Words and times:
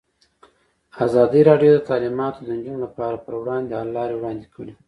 ازادي 1.05 1.41
راډیو 1.49 1.71
د 1.75 1.79
تعلیمات 1.89 2.33
د 2.39 2.47
نجونو 2.57 2.79
لپاره 2.85 3.15
پر 3.23 3.33
وړاندې 3.41 3.67
د 3.69 3.73
حل 3.79 3.89
لارې 3.97 4.15
وړاندې 4.17 4.45
کړي. 4.55 4.73